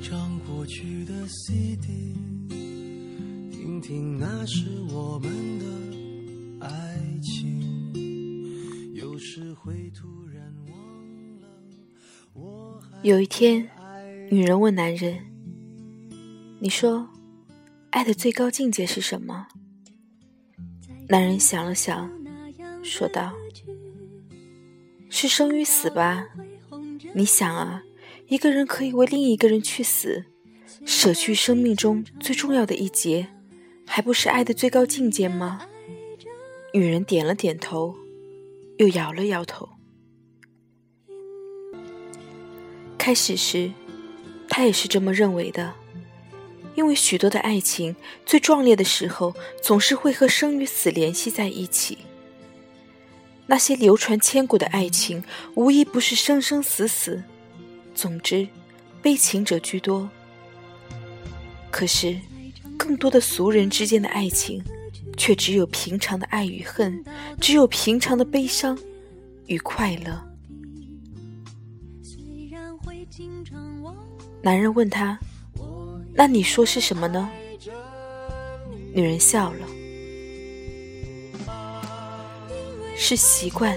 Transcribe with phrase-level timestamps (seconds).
[0.00, 2.14] 张过去的 CD，
[3.50, 8.94] 听听那时我们的爱情。
[8.94, 11.48] 有时会突然忘了，
[12.32, 13.68] 我有一天，
[14.30, 15.18] 女人问男人
[16.60, 17.06] ：“你说，
[17.90, 19.48] 爱的最高境界是什么？”
[21.08, 22.10] 男人想了想，
[22.82, 23.34] 说道
[25.10, 26.26] ：“是生与死吧。
[27.14, 27.82] 你想啊。”
[28.30, 30.24] 一个人可以为另一个人去死，
[30.86, 33.26] 舍去生命中最重要的一节，
[33.84, 35.62] 还不是爱的最高境界吗？
[36.72, 37.96] 女人点了点头，
[38.78, 39.68] 又摇了摇头。
[42.96, 43.72] 开始时，
[44.48, 45.74] 她也是这么认为的，
[46.76, 51.98] 因为许多的爱情最壮烈的时候，总是会和生与死联系在一起。
[53.48, 55.24] 那些流传千古的爱情，
[55.56, 57.24] 无一不是生生死死。
[57.94, 58.48] 总之，
[59.02, 60.08] 悲情者居多。
[61.70, 62.18] 可是，
[62.78, 64.62] 更多的俗人之间的爱情，
[65.16, 67.04] 却只有平常的爱与恨，
[67.40, 68.78] 只有平常的悲伤
[69.46, 70.22] 与快乐。
[74.42, 75.18] 男人问他
[76.14, 77.30] ：“那你说是什么呢？”
[78.94, 79.66] 女人笑了
[82.96, 83.76] ：“是习惯。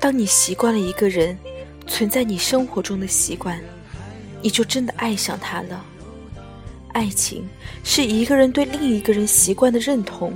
[0.00, 1.38] 当你习惯了一个人。”
[1.90, 3.60] 存在你生活中的习惯，
[4.40, 5.84] 你就真的爱上他了。
[6.92, 7.46] 爱情
[7.82, 10.32] 是一个人对另一个人习惯的认同，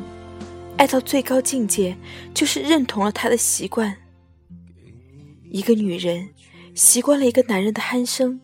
[0.76, 1.96] 爱到最高境界
[2.34, 3.96] 就是认同了他的习惯。
[5.48, 6.28] 一个女人
[6.74, 8.40] 习惯了一个男人的鼾声，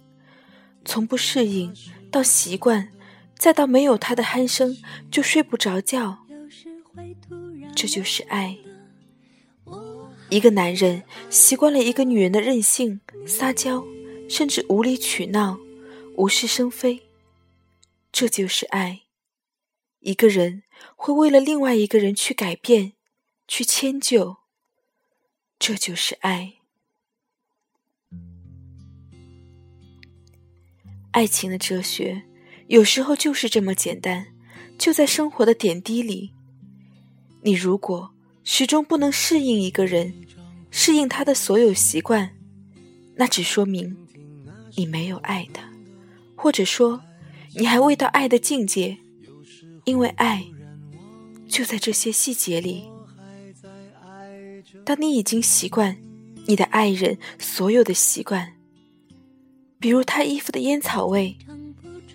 [0.84, 1.74] 从不适应
[2.12, 2.90] 到习惯，
[3.36, 4.76] 再到没有他的鼾声
[5.10, 6.18] 就睡不着觉，
[7.74, 8.56] 这就是爱。
[10.30, 13.84] 一个男人习惯了一个女人的任性、撒娇，
[14.28, 15.58] 甚至无理取闹、
[16.16, 17.02] 无事生非，
[18.12, 19.02] 这就是爱。
[19.98, 20.62] 一个人
[20.94, 22.92] 会为了另外一个人去改变、
[23.48, 24.36] 去迁就，
[25.58, 26.54] 这就是爱。
[31.10, 32.22] 爱情的哲学
[32.68, 34.28] 有时候就是这么简单，
[34.78, 36.30] 就在生活的点滴里。
[37.42, 38.14] 你如果。
[38.44, 40.14] 始终不能适应一个人，
[40.70, 42.30] 适应他的所有习惯，
[43.16, 43.96] 那只说明
[44.76, 45.72] 你没有爱他，
[46.34, 47.02] 或者说
[47.54, 48.98] 你还未到爱的境界。
[49.84, 50.44] 因为爱
[51.48, 52.84] 就在这些细节里。
[54.84, 55.96] 当你已经习惯
[56.46, 58.52] 你的爱人所有的习惯，
[59.80, 61.36] 比如他衣服的烟草味，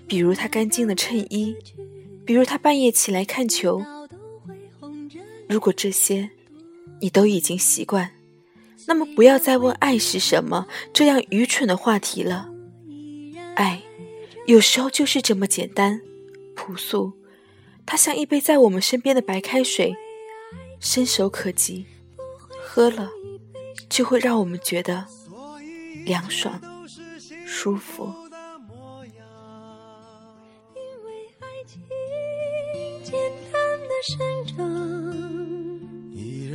[0.07, 1.55] 比如他干净的衬衣，
[2.23, 3.83] 比如他半夜起来看球。
[5.47, 6.29] 如果这些
[7.01, 8.11] 你都已经习惯，
[8.87, 12.49] 那么不要再问爱是什么这样愚蠢的话题了。
[13.55, 13.81] 爱
[14.47, 16.01] 有时候就是这么简单、
[16.55, 17.13] 朴素，
[17.85, 19.95] 它像一杯在我们身边的白开水，
[20.79, 21.85] 伸手可及，
[22.61, 23.09] 喝了
[23.89, 25.05] 就会让我们觉得
[26.05, 26.59] 凉爽、
[27.45, 28.13] 舒服。
[30.75, 31.81] 因为爱情
[33.03, 33.13] 简
[33.51, 34.74] 单的生长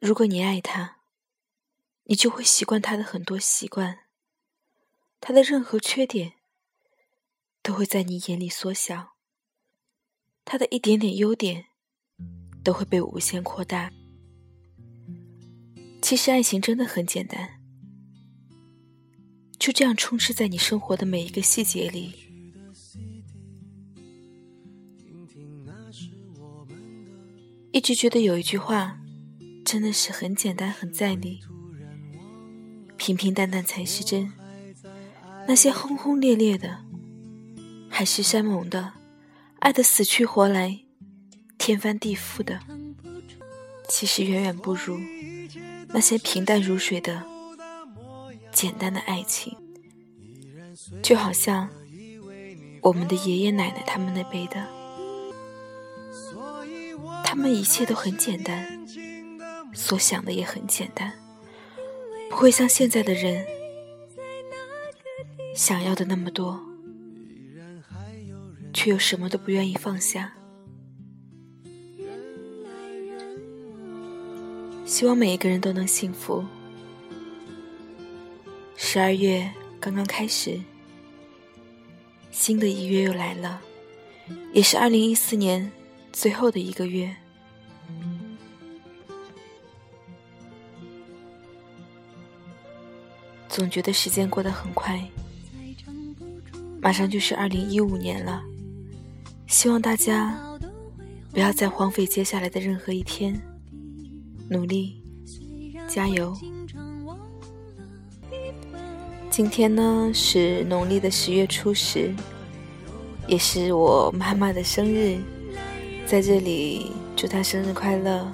[0.00, 0.96] 如果你爱他，
[2.04, 4.06] 你就会习惯他的很多习惯，
[5.20, 6.36] 他的任何缺点
[7.62, 9.16] 都会在你眼里缩小，
[10.46, 11.66] 他的一点点优点
[12.64, 13.92] 都会被无限扩大。
[16.00, 17.60] 其实爱情真的很简单，
[19.58, 22.14] 就这样充斥在你生活的每一个细节里。
[27.70, 28.99] 一直觉得有一句话。
[29.70, 31.38] 真的是很简单，很在理，
[32.96, 34.32] 平平淡淡才是真。
[35.46, 36.78] 那些轰轰烈烈的，
[37.88, 38.94] 海誓山盟的，
[39.60, 40.80] 爱的死去活来，
[41.56, 42.58] 天翻地覆的，
[43.88, 44.98] 其实远远不如
[45.90, 47.24] 那些平淡如水的
[48.50, 49.56] 简单的爱情，
[51.00, 51.68] 就好像
[52.82, 54.66] 我们的爷爷奶奶他们那辈的，
[57.24, 58.84] 他们一切都很简单，
[59.90, 61.12] 所想的也很简单，
[62.30, 63.44] 不会像现在的人
[65.52, 66.60] 想要的那么多，
[68.72, 70.32] 却又什么都不愿意放下。
[74.86, 76.44] 希望每一个人都能幸福。
[78.76, 79.50] 十二月
[79.80, 80.60] 刚刚开始，
[82.30, 83.60] 新的一月又来了，
[84.52, 85.72] 也是二零一四年
[86.12, 87.12] 最后的一个月。
[93.50, 95.04] 总觉得时间过得很快，
[96.80, 98.40] 马上就是二零一五年了。
[99.48, 100.40] 希望大家
[101.32, 103.38] 不要再荒废接下来的任何一天。
[104.48, 105.02] 努力，
[105.88, 106.32] 加油！
[109.28, 112.14] 今天呢是农历的十月初十，
[113.26, 115.18] 也是我妈妈的生日，
[116.06, 118.30] 在这里祝她生日快乐！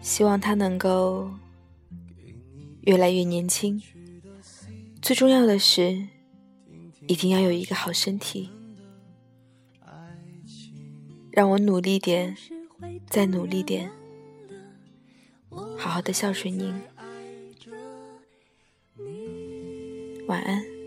[0.00, 1.30] 希望她能够
[2.82, 3.82] 越来越年轻，
[5.02, 6.06] 最重要的是
[7.06, 8.50] 一定要有一个好身体。
[11.30, 12.36] 让我努力点，
[13.08, 13.90] 再努力点。
[15.76, 16.74] 好好的孝顺您，
[20.26, 20.77] 晚安。